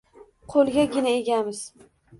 [0.53, 1.65] Qo’lgagina egamiz?